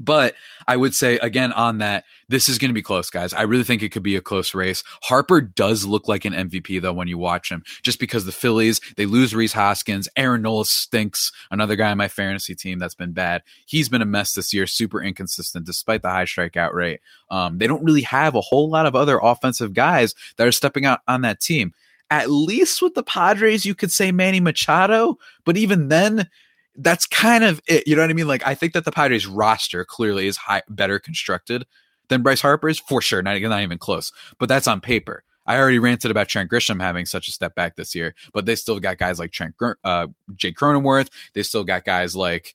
[0.00, 0.34] But
[0.66, 3.34] I would say again on that, this is going to be close, guys.
[3.34, 4.82] I really think it could be a close race.
[5.02, 8.80] Harper does look like an MVP though when you watch him, just because the Phillies
[8.96, 11.32] they lose Rhys Hoskins, Aaron Nola stinks.
[11.50, 13.42] Another guy on my fantasy team that's been bad.
[13.66, 17.00] He's been a mess this year, super inconsistent despite the high strikeout rate.
[17.30, 20.86] Um, they don't really have a whole lot of other offensive guys that are stepping
[20.86, 21.74] out on that team.
[22.10, 26.28] At least with the Padres, you could say Manny Machado, but even then
[26.76, 27.86] that's kind of it.
[27.86, 28.28] You know what I mean?
[28.28, 31.66] Like I think that the Padres roster clearly is high, better constructed
[32.08, 33.22] than Bryce Harper's for sure.
[33.22, 34.12] Not, not even close.
[34.38, 35.24] But that's on paper.
[35.46, 38.54] I already ranted about Trent Grisham having such a step back this year, but they
[38.54, 40.06] still got guys like Trent, uh,
[40.36, 41.08] Jake Cronenworth.
[41.34, 42.54] They still got guys like,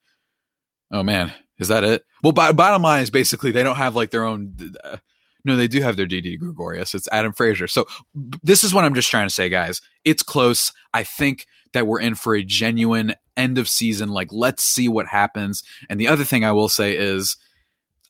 [0.92, 2.06] oh man, is that it?
[2.24, 4.56] Well, b- bottom line is basically they don't have like their own.
[4.84, 4.98] Uh,
[5.44, 6.96] no, they do have their Didi Gregorius.
[6.96, 7.68] It's Adam Frazier.
[7.68, 9.82] So b- this is what I'm just trying to say, guys.
[10.04, 10.72] It's close.
[10.94, 14.10] I think that we're in for a genuine end of season.
[14.10, 15.64] Like, let's see what happens.
[15.90, 17.38] And the other thing I will say is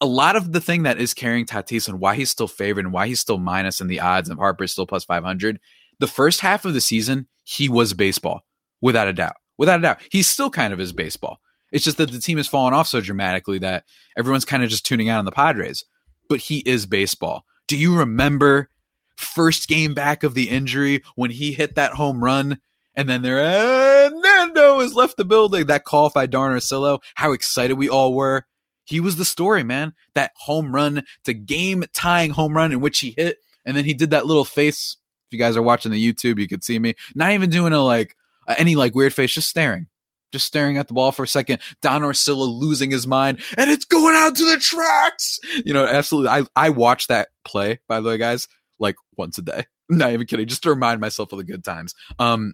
[0.01, 2.93] a lot of the thing that is carrying Tatis and why he's still favored and
[2.93, 5.59] why he's still minus in the odds and Harper's still plus 500.
[5.99, 8.41] The first half of the season, he was baseball
[8.81, 9.35] without a doubt.
[9.57, 9.99] Without a doubt.
[10.11, 11.39] He's still kind of his baseball.
[11.71, 13.85] It's just that the team has fallen off so dramatically that
[14.17, 15.83] everyone's kind of just tuning out on the Padres.
[16.27, 17.45] But he is baseball.
[17.67, 18.69] Do you remember
[19.15, 22.59] first game back of the injury when he hit that home run
[22.95, 24.23] and then there, and
[24.55, 25.67] Nando has left the building.
[25.67, 28.45] That call by Don Orsillo, how excited we all were.
[28.85, 29.93] He was the story, man.
[30.13, 33.37] That home run, to game tying home run in which he hit.
[33.65, 34.97] And then he did that little face.
[35.27, 37.83] If you guys are watching the YouTube, you could see me not even doing a
[37.83, 38.15] like
[38.47, 39.87] any like weird face, just staring
[40.31, 41.61] just staring at the ball for a second.
[41.81, 45.39] Don Orsillo losing his mind, and it's going out to the tracks.
[45.63, 46.29] You know, absolutely.
[46.29, 49.65] I I watch that play, by the way, guys, like once a day.
[49.89, 51.95] Not even kidding, just to remind myself of the good times.
[52.19, 52.53] Um,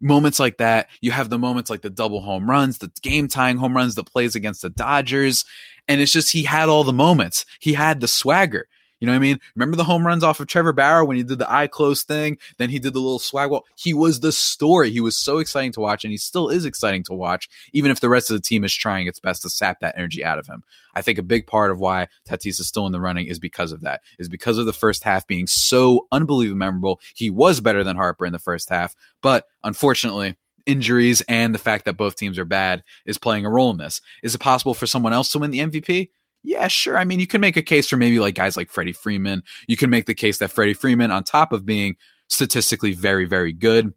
[0.00, 0.88] moments like that.
[1.00, 4.04] You have the moments like the double home runs, the game tying home runs, the
[4.04, 5.44] plays against the Dodgers.
[5.88, 7.46] And it's just, he had all the moments.
[7.60, 8.66] He had the swagger.
[9.00, 9.40] You know what I mean?
[9.54, 12.38] Remember the home runs off of Trevor Bauer when he did the eye close thing?
[12.56, 13.66] Then he did the little swag wall.
[13.76, 14.90] He was the story.
[14.90, 18.00] He was so exciting to watch, and he still is exciting to watch, even if
[18.00, 20.46] the rest of the team is trying its best to sap that energy out of
[20.46, 20.62] him.
[20.96, 23.70] I think a big part of why Tatis is still in the running is because
[23.70, 27.00] of that, is because of the first half being so unbelievably memorable.
[27.14, 31.84] He was better than Harper in the first half, but unfortunately, injuries and the fact
[31.84, 34.00] that both teams are bad is playing a role in this.
[34.22, 36.08] Is it possible for someone else to win the MVP?
[36.42, 36.96] Yeah, sure.
[36.96, 39.42] I mean, you can make a case for maybe like guys like Freddie Freeman.
[39.66, 41.96] You can make the case that Freddie Freeman, on top of being
[42.28, 43.92] statistically very, very good,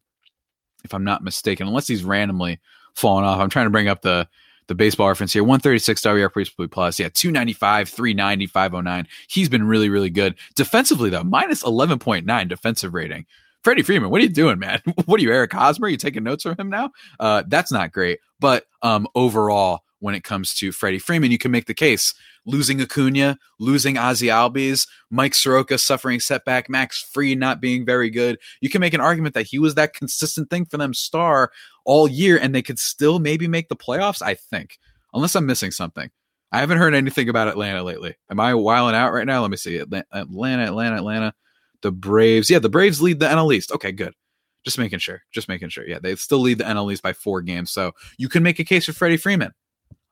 [0.84, 2.60] if I'm not mistaken, unless he's randomly
[2.96, 3.40] fallen off.
[3.40, 4.28] I'm trying to bring up the
[4.70, 7.00] the baseball reference here 136 WR plus.
[7.00, 9.08] Yeah, 295, 390, 509.
[9.28, 10.36] He's been really, really good.
[10.56, 13.26] Defensively, though, minus 11.9 defensive rating.
[13.64, 14.80] Freddie Freeman, what are you doing, man?
[15.06, 15.88] what are you, Eric Hosmer?
[15.88, 16.92] Are you taking notes from him now?
[17.20, 18.20] Uh, that's not great.
[18.40, 22.14] But um, overall, when it comes to Freddie Freeman, you can make the case
[22.46, 28.38] losing Acuna, losing Ozzie Albies, Mike Soroka suffering setback, Max Fried not being very good.
[28.62, 31.52] You can make an argument that he was that consistent thing for them star
[31.90, 34.78] all year and they could still maybe make the playoffs, I think.
[35.12, 36.12] Unless I'm missing something.
[36.52, 38.16] I haven't heard anything about Atlanta lately.
[38.30, 39.42] Am I wiling out right now?
[39.42, 39.78] Let me see.
[39.78, 41.34] Atlanta, Atlanta, Atlanta.
[41.82, 42.48] The Braves.
[42.48, 43.72] Yeah, the Braves lead the NL East.
[43.72, 44.14] Okay, good.
[44.64, 45.24] Just making sure.
[45.32, 45.88] Just making sure.
[45.88, 47.72] Yeah, they still lead the NL East by four games.
[47.72, 49.52] So you can make a case for Freddie Freeman.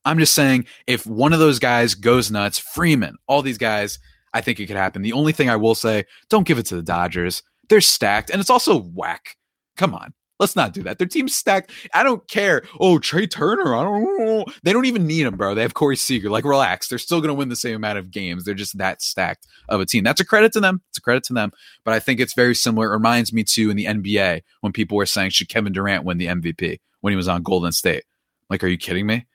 [0.04, 4.00] I'm just saying if one of those guys goes nuts, Freeman, all these guys,
[4.34, 5.04] I think it could happen.
[5.04, 7.44] The only thing I will say, don't give it to the Dodgers.
[7.70, 9.36] They're stacked, and it's also whack.
[9.76, 10.16] Come on.
[10.40, 11.00] Let's not do that.
[11.00, 11.72] Their team's stacked.
[11.94, 12.64] I don't care.
[12.80, 13.76] Oh, Trea Turner.
[13.76, 14.46] I don't know.
[14.64, 15.56] They don't even need him, bro.
[15.56, 16.30] They have Corey Seager.
[16.30, 16.88] Like, relax.
[16.88, 18.44] They're still going to win the same amount of games.
[18.44, 20.04] They're just that stacked of a team.
[20.04, 20.82] That's a credit to them.
[20.90, 21.52] It's a credit to them.
[21.84, 22.88] But I think it's very similar.
[22.88, 26.18] It reminds me too in the NBA when people were saying, should Kevin Durant win
[26.18, 28.04] the MVP when he was on Golden State?
[28.50, 29.26] Like, are you kidding me?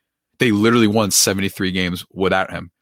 [0.42, 2.72] they literally won 73 games without him.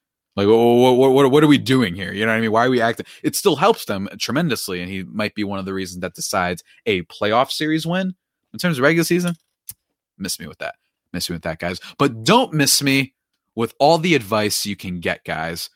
[0.40, 2.14] Like, what, what, what, what, are we doing here?
[2.14, 2.53] You know what I mean?
[2.53, 3.05] Why are we acting?
[3.22, 6.64] It still helps them tremendously, and he might be one of the reasons that decides
[6.87, 8.14] a playoff series win
[8.55, 9.35] in terms of regular season.
[10.16, 10.76] Miss me with that.
[11.12, 11.79] Miss me with that, guys.
[11.98, 13.12] But don't miss me
[13.55, 15.68] with all the advice you can get, guys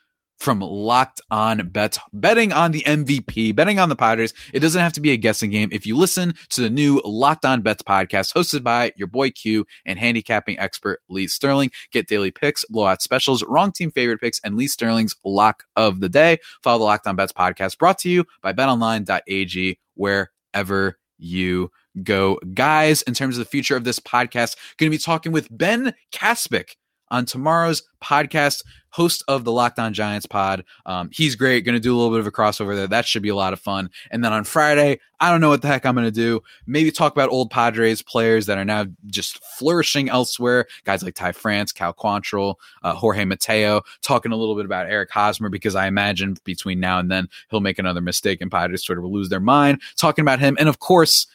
[0.44, 4.34] from Locked On Bets, betting on the MVP, betting on the Padres.
[4.52, 5.70] It doesn't have to be a guessing game.
[5.72, 9.66] If you listen to the new Locked On Bets podcast hosted by your boy Q
[9.86, 14.54] and handicapping expert Lee Sterling, get daily picks, blowout specials, wrong team favorite picks, and
[14.54, 16.36] Lee Sterling's lock of the day.
[16.62, 21.70] Follow the Locked On Bets podcast brought to you by betonline.ag wherever you
[22.02, 22.38] go.
[22.52, 25.94] Guys, in terms of the future of this podcast, going to be talking with Ben
[26.12, 26.74] Caspick
[27.10, 30.64] on tomorrow's podcast, host of the Locked On Giants pod.
[30.86, 31.64] Um, he's great.
[31.64, 32.86] Going to do a little bit of a crossover there.
[32.86, 33.90] That should be a lot of fun.
[34.12, 36.42] And then on Friday, I don't know what the heck I'm going to do.
[36.66, 40.66] Maybe talk about old Padres players that are now just flourishing elsewhere.
[40.84, 43.82] Guys like Ty France, Cal Quantrill, uh, Jorge Mateo.
[44.02, 47.60] Talking a little bit about Eric Hosmer because I imagine between now and then he'll
[47.60, 49.82] make another mistake and Padres sort of will lose their mind.
[49.96, 50.56] Talking about him.
[50.60, 51.26] And of course,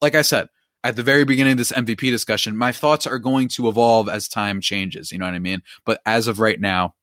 [0.00, 0.48] like I said,
[0.88, 4.26] at the very beginning of this MVP discussion, my thoughts are going to evolve as
[4.26, 5.12] time changes.
[5.12, 5.62] You know what I mean?
[5.84, 6.94] But as of right now,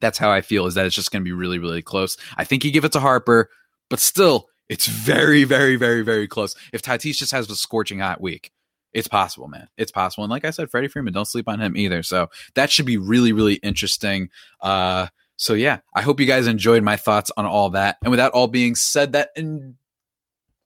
[0.00, 2.16] that's how I feel is that it's just going to be really, really close.
[2.36, 3.50] I think you give it to Harper,
[3.90, 6.54] but still, it's very, very, very, very close.
[6.72, 8.52] If Tatis just has a scorching hot week,
[8.92, 9.66] it's possible, man.
[9.76, 10.22] It's possible.
[10.22, 12.04] And like I said, Freddie Freeman, don't sleep on him either.
[12.04, 14.30] So that should be really, really interesting.
[14.60, 17.96] Uh, so yeah, I hope you guys enjoyed my thoughts on all that.
[18.02, 19.30] And with that all being said, that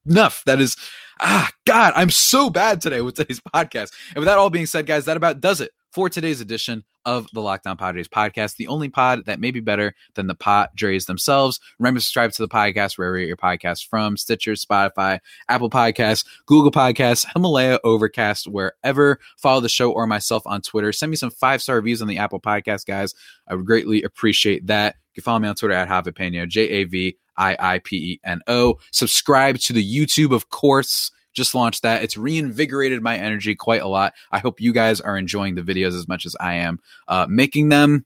[0.07, 0.43] enough.
[0.45, 0.77] That is
[1.21, 3.93] ah, God, I'm so bad today with today's podcast.
[4.11, 7.27] And with that all being said, guys, that about does it for today's edition of
[7.33, 11.07] the Locked On Padres podcast, the only pod that may be better than the Padres
[11.07, 11.59] themselves.
[11.79, 15.71] Remember to subscribe to the podcast wherever you get your podcast from Stitcher, Spotify, Apple
[15.71, 19.19] Podcasts, Google Podcasts, Himalaya, Overcast, wherever.
[19.39, 20.93] Follow the show or myself on Twitter.
[20.93, 23.15] Send me some five star reviews on the Apple Podcast, guys.
[23.49, 24.97] I would greatly appreciate that.
[25.11, 28.21] You can follow me on Twitter at Javipeno, J A V I I P E
[28.25, 28.79] N O.
[28.93, 31.11] Subscribe to the YouTube, of course.
[31.33, 32.03] Just launched that.
[32.03, 34.15] It's reinvigorated my energy quite a lot.
[34.31, 37.69] I hope you guys are enjoying the videos as much as I am uh, making
[37.69, 38.05] them.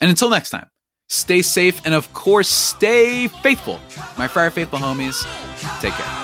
[0.00, 0.68] And until next time,
[1.08, 3.80] stay safe and, of course, stay faithful.
[4.18, 5.22] My Friar Faithful homies,
[5.80, 6.23] take care.